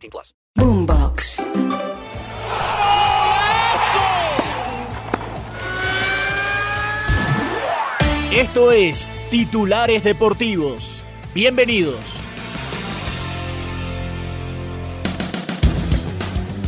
[0.00, 0.34] 18 plus.
[0.56, 1.36] Boombox.
[8.32, 11.02] Esto es Titulares Deportivos.
[11.34, 11.98] Bienvenidos.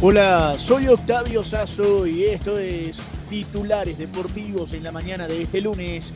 [0.00, 6.12] Hola, soy Octavio Sazo y esto es Titulares Deportivos en la mañana de este lunes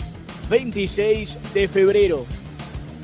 [0.51, 2.27] 26 de febrero.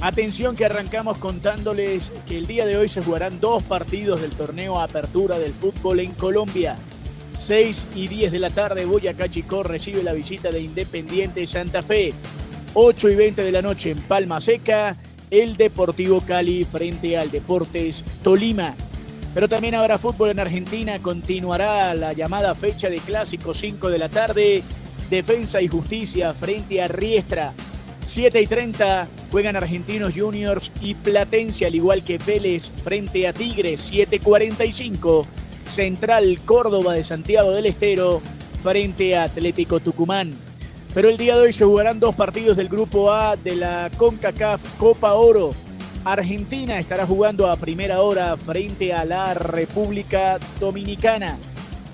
[0.02, 4.80] Atención que arrancamos contándoles que el día de hoy se jugarán dos partidos del torneo
[4.80, 6.74] Apertura del Fútbol en Colombia.
[7.38, 12.12] 6 y 10 de la tarde Boyacá Chicó recibe la visita de Independiente Santa Fe.
[12.74, 14.96] 8 y 20 de la noche en Palma Seca,
[15.30, 18.74] el Deportivo Cali frente al Deportes Tolima.
[19.34, 24.08] Pero también habrá fútbol en Argentina, continuará la llamada fecha de clásico 5 de la
[24.08, 24.64] tarde,
[25.08, 27.54] Defensa y Justicia frente a Riestra.
[28.04, 33.92] 7 y 30 juegan Argentinos Juniors y Platense, al igual que Vélez frente a Tigres.
[33.92, 35.24] 7.45
[35.64, 38.20] Central Córdoba de Santiago del Estero
[38.62, 40.34] frente a Atlético Tucumán.
[40.94, 44.76] Pero el día de hoy se jugarán dos partidos del Grupo A de la CONCACAF
[44.76, 45.50] Copa Oro.
[46.04, 51.38] Argentina estará jugando a primera hora frente a la República Dominicana.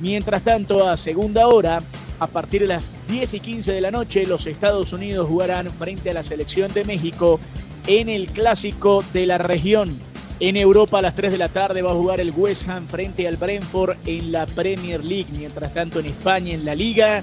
[0.00, 1.78] Mientras tanto, a segunda hora,
[2.20, 6.10] a partir de las 10 y 15 de la noche, los Estados Unidos jugarán frente
[6.10, 7.38] a la selección de México
[7.86, 9.98] en el clásico de la región.
[10.40, 13.26] En Europa a las 3 de la tarde va a jugar el West Ham frente
[13.26, 15.26] al Brentford en la Premier League.
[15.36, 17.22] Mientras tanto en España en la Liga,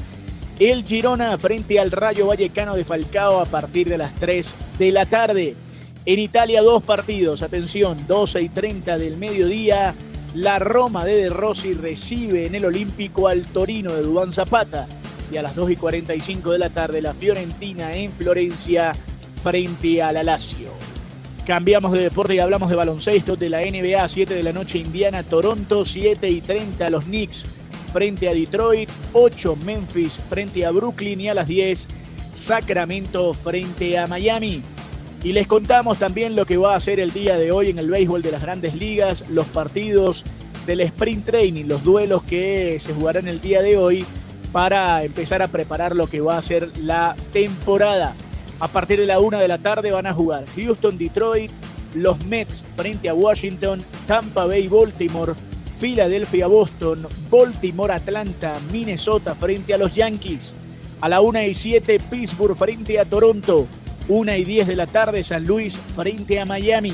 [0.60, 5.06] el Girona frente al Rayo Vallecano de Falcao a partir de las 3 de la
[5.06, 5.56] tarde.
[6.06, 9.96] En Italia dos partidos, atención, 12 y 30 del mediodía.
[10.36, 14.86] La Roma de De Rossi recibe en el Olímpico al Torino de Dubán Zapata.
[15.32, 18.92] Y a las 2 y 45 de la tarde la Fiorentina en Florencia
[19.42, 20.38] frente a la.
[21.48, 25.24] Cambiamos de deporte y hablamos de baloncesto de la NBA, 7 de la noche Indiana,
[25.24, 27.46] Toronto, 7 y 30 los Knicks
[27.94, 31.88] frente a Detroit, 8 Memphis frente a Brooklyn y a las 10
[32.34, 34.62] Sacramento frente a Miami.
[35.26, 37.90] Y les contamos también lo que va a hacer el día de hoy en el
[37.90, 40.24] béisbol de las grandes ligas, los partidos
[40.68, 44.06] del sprint training, los duelos que se jugarán el día de hoy
[44.52, 48.14] para empezar a preparar lo que va a ser la temporada.
[48.60, 51.50] A partir de la una de la tarde van a jugar Houston, Detroit,
[51.96, 55.34] los Mets frente a Washington, Tampa Bay, Baltimore,
[55.80, 60.54] Filadelfia, Boston, Baltimore, Atlanta, Minnesota frente a los Yankees.
[61.02, 63.66] A la una y siete, Pittsburgh frente a Toronto.
[64.08, 66.94] Una y diez de la tarde, San Luis frente a Miami.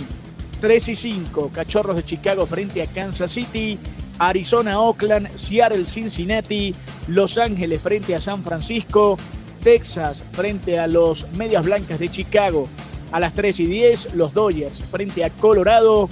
[0.62, 3.80] 3 y 5, Cachorros de Chicago frente a Kansas City.
[4.20, 6.76] Arizona, Oakland, Seattle, Cincinnati,
[7.08, 9.18] Los Ángeles frente a San Francisco,
[9.64, 12.68] Texas frente a los Medias Blancas de Chicago.
[13.12, 16.08] A las 3 y 10, los Dodgers frente a Colorado,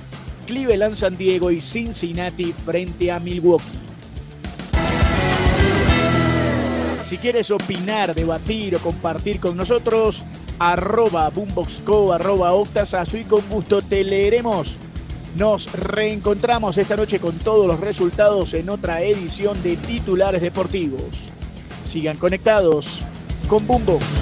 [0.48, 3.64] Cleveland, San Diego y Cincinnati frente a Milwaukee.
[7.06, 10.24] Si quieres opinar, debatir o compartir con nosotros,
[10.60, 14.78] arroba boomboxco, arroba octasazo y con gusto te leeremos.
[15.36, 21.22] Nos reencontramos esta noche con todos los resultados en otra edición de Titulares Deportivos.
[21.86, 23.02] Sigan conectados
[23.48, 24.19] con Boombox.